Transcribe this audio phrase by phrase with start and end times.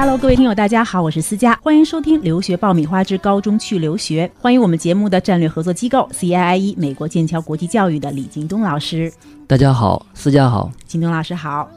[0.00, 9.12] Hello，各位听友，大家好，我是思佳，欢迎收听《留学爆米花之高中去留学》，欢迎我们节目的战略合作机构 CIIE 美国剑桥国际教育的李京东老师。
[9.48, 11.68] 大家好，思佳好，京东老师好。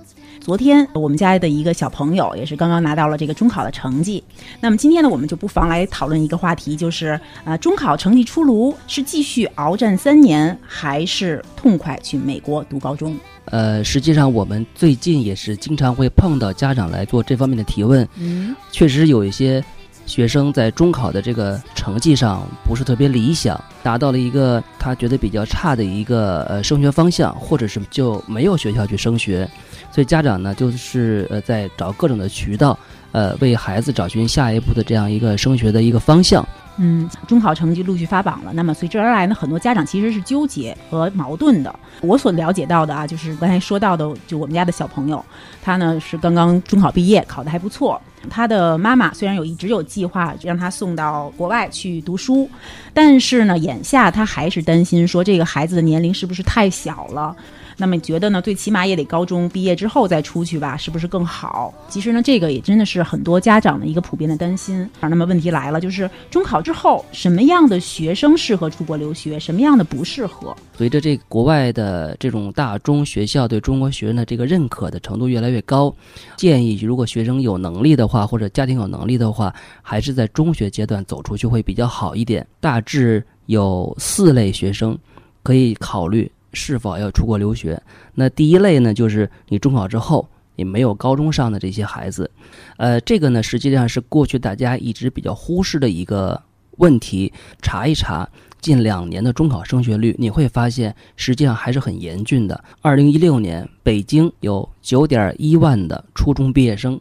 [0.42, 4.24] 昨天我们家的一个小朋友也是刚刚拿到了这个中考的成绩，
[4.60, 13.16] 那么今天呢，我们就不妨来讨论一个话题，就是呃，中考成绩出炉，是继续鏖战三年，还是痛快去美国读高中？
[13.46, 19.64] 呃，实际上我们最近也是经常会碰到家长来做这方面的提问，嗯，确实有一些
[20.12, 29.50] 学生在中考的这个成绩上不是特别理想，达到了一个他觉得比较差的一个呃升学方向，或者是就没有学校去升学，
[29.90, 32.78] 所以家长呢就是呃在找各种的渠道，
[33.14, 36.46] 呃为孩子找寻下一步的这样一个升学的一个方向。
[36.78, 41.74] 嗯，中考成绩陆续发榜了，那么随之而来呢，很多家长其实是纠结和矛盾的。
[42.02, 45.24] 我所了解到的啊，就是刚才说到的，就我们家的小朋友，
[45.62, 48.02] 他呢是刚刚中考毕业，考得还不错。
[48.30, 52.50] 他的妈妈虽然有一直有计划让他送到国外去读书，
[52.94, 57.36] 但是呢，眼下他还是担心说这个孩子的年龄是不是太小了。
[57.82, 61.74] 那么觉得呢，最起码也得高中毕业之后再出去吧，是不是更好？
[61.90, 64.88] 其实呢，这个也真的是很多家长的一个普遍的担心。
[65.00, 70.56] 那么问题来了，就是中考之后，什么样的学生适合出国留学，什么样的不适合？
[70.78, 75.92] 随着这国外的这种大中学校对中国学生的这个认可的程度越来越高，
[76.38, 82.46] 建议如果学生有能力的话，或者家庭有能力的话，还是在中学阶段走出去会比较好一点。
[82.60, 84.96] 大致有四类学生
[85.42, 86.32] 可以考虑。
[86.54, 87.82] 是否要出国留学？
[88.14, 92.30] 那第一类呢，就是你中考之后你没有高中上的这些孩子，
[92.78, 96.42] 呃，这个呢实际上是过去大家一直比较忽视的一个
[96.78, 97.32] 问题。
[97.62, 98.28] 查一查
[98.60, 102.64] 近两年的中考升学率，你会发现实际上还是很严峻的。
[102.82, 107.00] 二零一六年北京有九点一万的初中毕业生，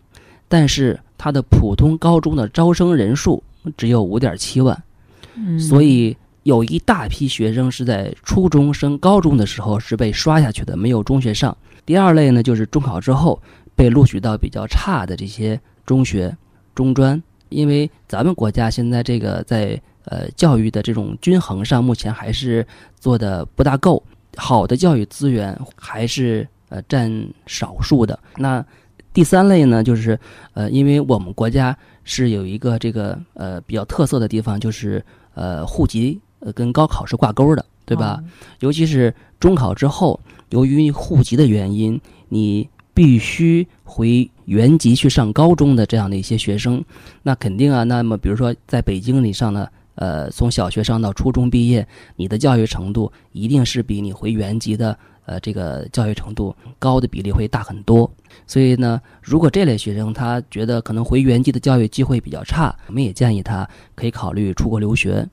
[0.48, 3.42] 但是它的普通高中的招生人数
[3.76, 4.82] 只有五点七万，
[5.58, 6.16] 所以。
[6.44, 11.56] 有一大批学生是在初中升高中的时候是被刷下去的，没有中学上。
[11.84, 13.40] 第二类呢，就是中考之后
[13.74, 16.34] 被录取到比较差的这些中学、
[16.74, 22.66] 中专，因为咱们国家现在这个在呃教育的这种均衡上，目前还是
[22.98, 24.02] 做的不大够，
[24.36, 27.12] 好的教育资源还是呃占
[27.46, 28.18] 少数的。
[28.36, 28.64] 那
[29.12, 30.18] 第三类呢，就是
[30.54, 36.18] 呃，因为我们国家是有一个这个呃比较特色的地方，就是呃户籍。
[36.40, 38.22] 呃，跟高考是挂钩的，对吧？
[38.60, 40.18] 尤其是中考之后，
[40.50, 46.84] 由于户籍的原因，你必须回原籍去上高中的这样的一些学生，
[47.22, 47.84] 那肯定啊。
[47.84, 51.86] 那么，比如说在北京你上的，呃，从小学上到初中毕业，
[52.16, 58.10] 你的教育程度一定是比你回原籍的，呃，这个教育程度高的比例会大很多。
[58.46, 65.28] 所以呢，如果这类学生他觉得可能回原籍的教育机会比较差，我们也建议他可以考虑出国留学。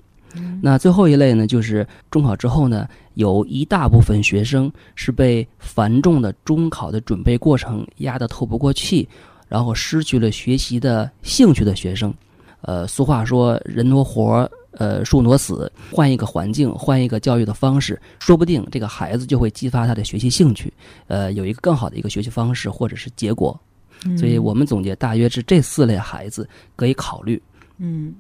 [0.62, 9.08] 那最后一类呢，就是中考之后呢，有一大部分学生是被繁重的中考的准备过程压得透不过气，
[9.48, 12.14] 然后失去了学习的兴趣的学生。
[12.62, 20.74] 呃，俗话说“人挪活，呃，树挪死”，换一个环境，换一个教育的方式，说不定这个孩子就会激发他的学习兴趣，
[21.08, 23.58] 呃，有一个更好的一个学习方式或者是结果。
[24.18, 27.42] 所以我们总结，大约是这四类孩子可以考虑。
[27.42, 27.57] 嗯，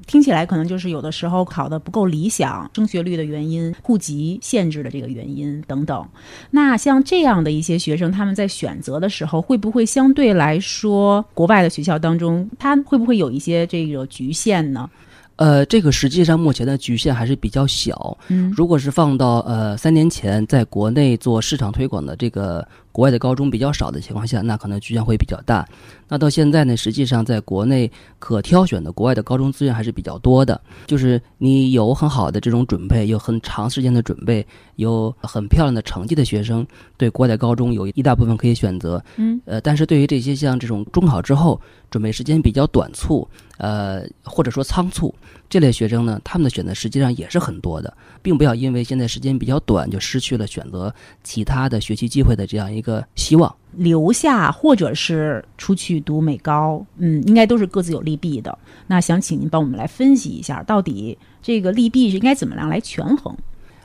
[0.05, 6.07] 听起来可能就是有的时候考的不够理想，升学率的原因、户籍限制的这个原因等等。
[6.51, 14.89] 那像这样的一些学生，他们在选择的时候，会不会相对来说，国外的学校当中，他会不会有一些这个局限呢？
[15.37, 18.17] 呃，这个实际上目前的局限还是比较小。
[18.27, 22.67] 嗯，如果是放到呃三年前，在国内做市场推广的这个
[22.97, 25.63] 国外的高中比较少的情况下，那可能局限会比较大。
[26.07, 30.59] 那到现在呢，实际上在国内可挑选的国外的高中资源还是比较多的。
[30.87, 34.43] 就是你有很好的这种准备，有很长时间的准备，
[34.77, 36.65] 有很漂亮的成绩的学生，
[36.97, 39.03] 对国外的高中有一大部分可以选择。
[39.17, 41.61] 嗯，呃，但是对于这些像这种中考之后
[41.91, 43.27] 准备时间比较短促，
[43.59, 45.13] 呃，或者说仓促
[45.47, 50.91] 这类学生呢，他们的选择实际上也是很多的，并不要因为现在时间比较短就失去了选择
[51.21, 53.53] 其他的学习机会的这样一个希望。
[53.73, 58.57] 留下或者是出去读美高，嗯，应该都是各自有利弊的。
[58.87, 63.35] 那想请您帮我们来分析一下，到底这个利弊是应该怎么样来权衡？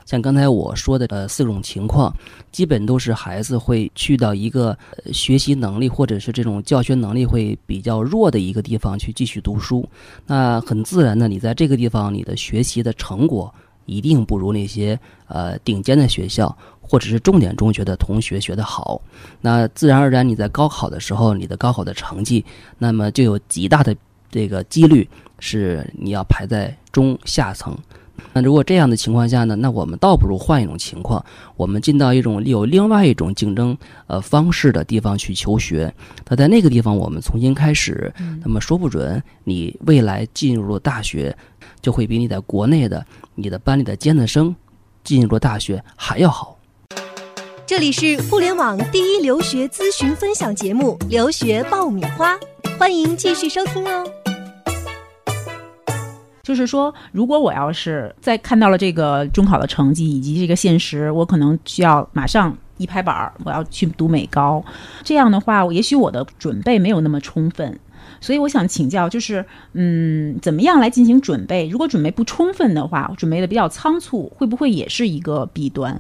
[0.07, 2.11] 像刚才我说的呃四种情况，
[2.51, 4.77] 基本都是孩子会去到一个
[5.13, 9.87] 学习能力或者是这种教学能力会比较弱的一个地方去继续读书。
[10.27, 13.53] 那很自然的，你在这个地方你的学习的成果
[13.87, 19.01] 一定不如那些呃顶尖的学校或者是重点中学的同学学得好。
[19.41, 22.45] 那自然而然你在高考的时候，你的高考的成绩，
[22.79, 23.95] 那么就有极大的
[24.31, 25.09] 这个几率
[25.39, 27.77] 是你要排在中下层。
[28.33, 29.57] 那如果这样的情况下呢？
[29.57, 31.25] 那我们倒不如换一种情况，
[31.57, 33.77] 我们进到一种有另外一种竞争
[34.07, 35.93] 呃方式的地方去求学。
[36.29, 38.13] 那在那个地方我们重新开始，
[38.43, 41.37] 那么说不准你未来进入了大学，
[41.81, 43.05] 就会比你在国内的
[43.35, 44.55] 你的班里的尖子生
[45.05, 46.59] 进入了大学还要好。
[47.67, 52.35] 这里是互联网第一留学咨询分享节目《留学爆米花》，
[52.79, 54.05] 欢迎继续收听哦。
[56.43, 64.63] 就是说，如果我要是在看到了这个中考的成绩以及这个现实，我可能需要马上一拍板儿，我要去读美高。
[65.05, 67.79] 这样的话，也许我的准备没有那么充分，
[68.21, 69.45] 所以我想请教，就是
[69.75, 71.69] 嗯，怎么样来进行准备？
[71.69, 75.97] 如果准备不充分的话，准备的比较仓促，会不会也是一个弊端？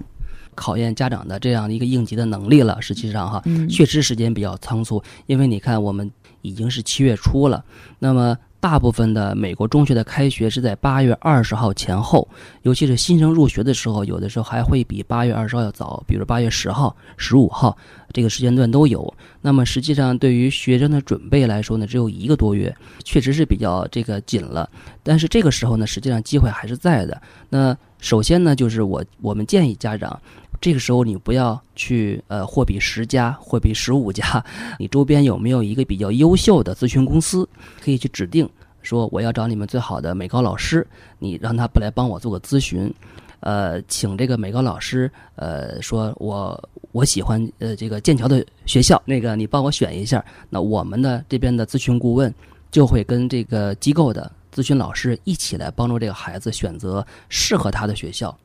[0.56, 2.82] 考验家长的这样的一个应急的能力了。
[2.82, 3.40] 实际上哈，
[3.70, 6.10] 确实时间比较仓促，因为你看我们
[6.40, 7.64] 已经是七月初了，
[8.00, 8.36] 那么。
[8.62, 12.28] 大部分的美国中学的开学是在八月二十号前后，
[12.62, 17.76] 尤其是新生入学的时候，有的时候还会比八月二十号要早，比如八月十号、十五号
[18.12, 19.12] 这个时间段都有。
[19.40, 22.72] 那么实际上对于学生的准备来说呢，只有一个多月，
[23.02, 24.70] 确实是比较这个紧了。
[25.02, 27.20] 但是这个时候呢，实际上机会还是在的。
[27.48, 30.16] 那首先呢，就是我我们建议家长。
[30.62, 34.42] 这个时候你不要去呃货比十家，货比十五家，
[34.78, 37.46] 你周边有没有一个比较优秀的咨询公司，
[37.84, 38.48] 可以去指定
[38.80, 40.86] 说我要找你们最好的美高老师，
[41.18, 42.94] 你让他不来帮我做个咨询，
[43.40, 52.32] 呃，请这个美高老师呃说我我喜欢呃这个剑桥的学校，那个你帮我选一下，那我们的这边的咨询顾问
[52.70, 58.38] 就会跟这个机构的咨询老师一起来帮助这个孩子选择适合他的学校，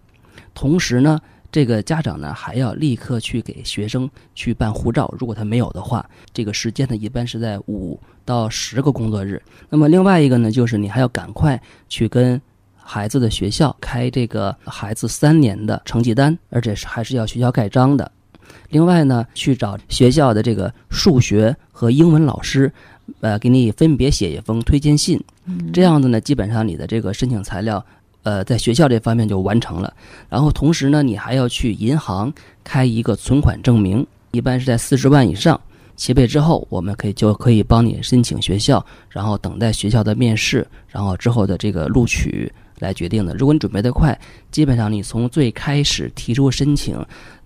[0.55, 1.21] 同时呢。
[1.51, 5.11] 这个家长呢，还要立刻去给学生去办护照。
[5.17, 9.41] 如果他没有的话，这个时间呢，一般是在五到十个工作日。
[9.69, 12.39] 那么另外一个呢，就是你还要赶快去跟
[12.75, 18.11] 孩子的学校开这个孩子三年的成绩单，而且是还是要学校盖章的。
[18.69, 22.71] 另外呢，去找学校的这个数学和英文老师，
[23.21, 25.21] 呃，给你分别写一封推荐信。
[25.71, 27.83] 这样子呢，基本上你的这个申请材料。
[28.27, 29.93] 呃，在学校这方面就完成了，
[30.27, 32.29] 然后同时呢，你还要去银行
[32.61, 35.57] 开一个存款证明，一般是在四十万以上
[35.95, 43.33] 齐备之后，我们可以就可以帮你申请学校，然后等待学校的面试，然后之后的这个录取来决定的。
[43.33, 44.19] 如果你准备的快，
[44.51, 47.01] 基本上你从最开始提出申请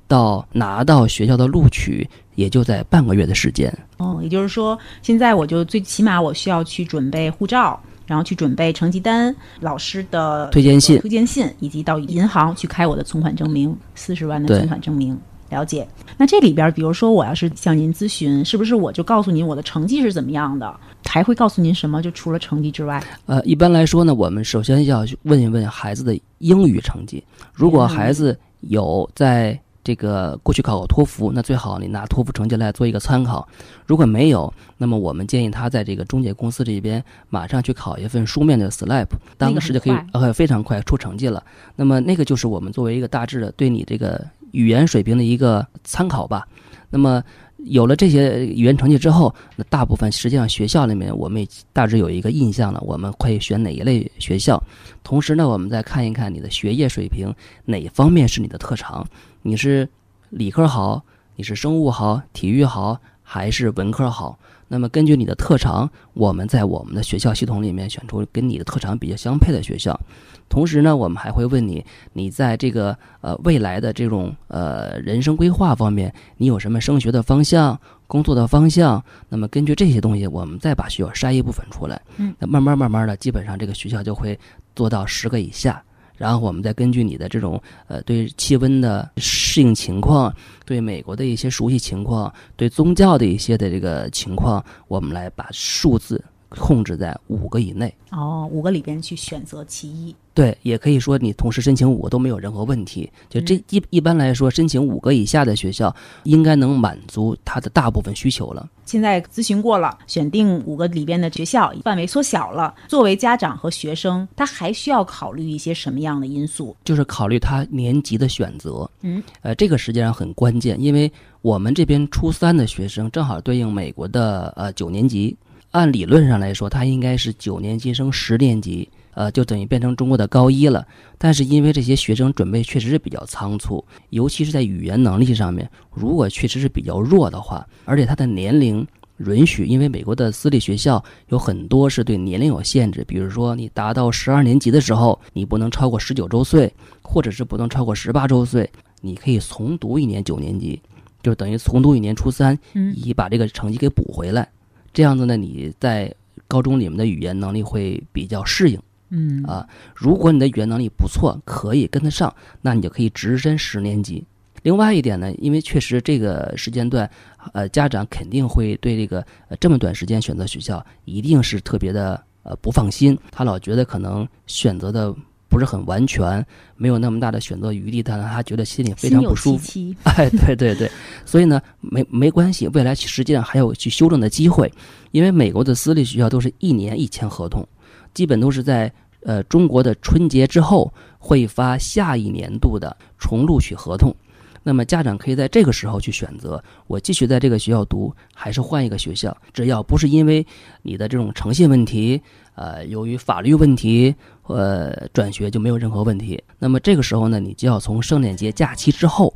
[0.07, 3.71] 到拿到学校的录取，也就在半个月的时间。
[3.97, 7.79] 哦，也就是说，现在我就最起码我需要去准备护照。
[8.11, 15.17] 然后去准备成绩单、老师的推荐信、推荐信，以及到银行去开我的存款证明，四十万的存款证明。
[15.49, 15.87] 了解。
[16.17, 20.77] 那这里边，比如说我要是向您咨询，是不是我就告诉您我的成绩是怎么样的？
[21.05, 22.01] 还会告诉您什么？
[22.01, 23.01] 就除了成绩之外？
[23.27, 27.23] 呃，一般来说呢，我们首先要问一问孩子的英语成绩。
[27.53, 33.47] 如果孩子有在这个过去考过托福，那最好你拿托福成绩来做一个参考。
[33.85, 39.07] 如果没有，那么我们建议他在这个中介公司这边马上去考一份书面的 SLAP，
[39.37, 41.43] 当时就可以呃非常快出成绩了。
[41.75, 46.47] 那么那个就是我们作为一个大致的对你这个语言水平的一个参考吧。
[46.91, 47.23] 那么
[47.57, 54.61] 有了这些语言成绩之后，那大部分实际上学校里面我们也大致有一个印象了，我们可以选哪一类学校。
[55.03, 57.33] 同时呢，我们再看一看你的学业水平
[57.65, 59.07] 哪方面是你的特长。
[59.41, 59.87] 你是
[60.29, 61.01] 理科好，
[61.35, 64.37] 你是生物好，体育好，还是文科好？
[64.73, 69.99] 那么根据你的特长，我们在我们的学校系统里面选出跟你的特长比较相配的学校。
[70.47, 79.03] 同时呢，我们还会问你，你在这个呃未来的这种呃人生规划方面，你有什么升学的方向、工作的方向？
[79.27, 82.01] 那么根据这些东西，我们再把学校筛一部分出来。
[82.15, 84.39] 嗯，那慢慢慢慢的，基本上这个学校就会
[84.73, 85.83] 做到十个以下。
[86.21, 90.31] 然后我们再根据你的这种呃对气温的适应情况，
[90.67, 96.23] 对美国的一些熟悉情况，对宗教的一些的这个情况，我们来把数字
[96.57, 97.93] 控制在五个以内。
[98.11, 100.15] 哦，五个里边去选择其一。
[100.33, 103.09] 对，也可以说你同时申请五个都没有任何问题。
[103.29, 105.93] 就这一一般来说，申请五个以下的学校，
[106.23, 108.69] 应该能满足他的大部分需求了。
[108.85, 112.73] 现在咨询过了，选定五个里边的学校，范围缩小了。
[112.87, 116.75] 作为家长和学生，他还需要考虑一些什么样的因素？
[116.85, 118.89] 就是考虑他年级的选择。
[119.01, 125.35] 嗯，呃，这个实际上很关键，因为我们这边初三的学生正好对应美国的呃九年级。
[125.71, 128.87] 按理论上来说，他应该是九年级升十年级。
[129.13, 130.87] 呃，就等于变成中国的高一了。
[131.17, 138.87] 但是因为这些学生准备确实是比较仓促，尤其是在语言能力上面，如果确实是比较弱的话，而且他的年龄
[139.17, 148.69] 允许，因为美国的私立学校有很多是对年龄有限制，比如说你达到十二年级的时候，你不能超过十九周岁，或者是不能超过十八周岁，
[149.01, 150.81] 你可以重读一年九年级，
[151.21, 152.57] 就等于重读一年初三，
[152.95, 154.47] 以把这个成绩给补回来。
[154.93, 156.13] 这样子呢，你在
[156.47, 158.79] 高中里面的语言能力会比较适应。
[159.13, 164.25] 嗯啊，如果你的语言能力不错，可以跟得上，那你就可以直升十年级。
[164.63, 167.09] 另外一点呢，因为确实这个时间段，
[167.51, 173.17] 呃，家长肯定会对这个呃这么短时间选择学校，一定是特别的呃不放心。
[173.31, 175.13] 他老觉得可能选择的
[175.51, 176.43] 不是很完全，
[176.77, 179.79] 没有那么大的选择余地，但他觉得心里非常不舒服。
[180.05, 180.89] 哎，对对对，
[181.25, 184.71] 所以呢，没没关系，未来实际上还有去修正的机会，
[185.11, 187.67] 因为美国的私立学校都是一年一签合同。
[188.13, 188.91] 基本都是在
[189.23, 194.15] 呃中国的春节之后会发下一年度的重录取合同，
[194.63, 199.35] 那么家长可以在这个时候去选择，我继续在这个学校读，还是换一个学校？
[199.53, 200.45] 只要不是因为
[200.81, 202.21] 你的这种诚信问题，
[202.55, 204.13] 呃，由于法律问题，
[204.51, 206.41] 呃，转学就没有任何问题。
[206.59, 209.33] 那么这个时候呢，你就要从圣诞节假期之后，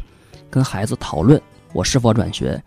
[0.50, 1.41] 跟孩子讨论
[1.74, 2.62] 我是否转学，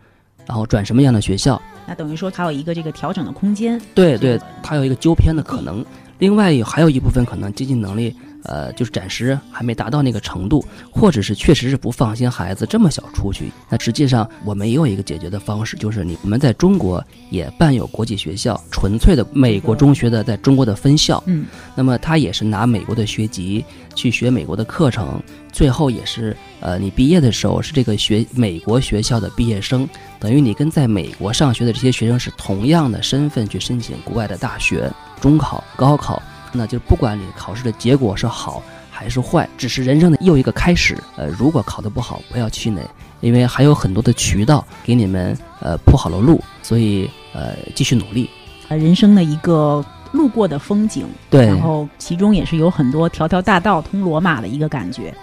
[0.47, 1.61] 然后转什么样的学校。
[1.87, 5.85] 那等于说它有一个这个调整的空间，对对，它有一个纠偏的可能。
[6.19, 8.15] 另外有还有一部分可能经济能力，
[8.49, 13.53] 呃，就是暂时还没达到那个程度，或者是确实是不放心孩子这么小出去。
[13.69, 21.23] 那实际上我们也有一个解决的方式，就是你我们在中国也办有国际学校，纯粹的美国中学的在中国的分校。
[21.27, 23.65] 嗯，那么他也是拿美国的学籍
[23.95, 29.89] 去学美国的课程，最后也是呃，你毕业的时候是这个学美国学校的毕业生。
[30.19, 34.91] 等于你跟在美国上学的这些学生是同样的身份去申请国外的大学、
[35.21, 36.21] 中考、高考，
[36.53, 40.97] 那就不管你考试的结果是好还是坏，只是人生的又一个开始。
[41.17, 42.83] 呃，如果考得不好，不要气馁，
[43.21, 48.29] 因为还有很多的渠道给你们呃铺好了路，所以呃继续努力。
[48.69, 55.15] 呃，人生的一个路过的风景，对，然后其中也是有很多条条大道通罗马的一个感觉。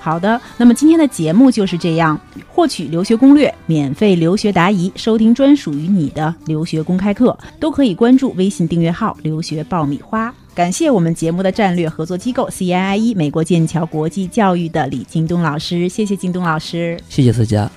[0.00, 2.18] 好的，那么今天的节目就是这样。
[2.48, 10.34] 获取留学攻略、免费留学答疑、收听专属于你的留学公开课，都可以关注微信订阅号“留学爆米花”。
[10.54, 17.70] 感谢我们节目的战略合作机构 CIIE 美国剑桥国际教育的李京东老师，谢谢京东老师，谢谢思佳。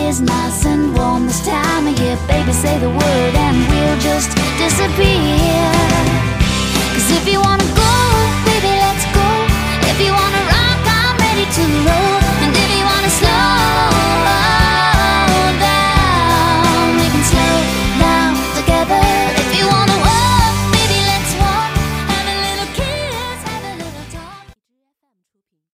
[0.00, 0.60] If you
[1.00, 2.98] wanna go, baby, let's go.
[7.10, 7.87] If you want